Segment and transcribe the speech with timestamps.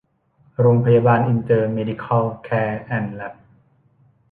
[0.59, 3.33] โรงพยาบาลอินเตอร์เมดิคัล แคร์ แอนด์ แล็บ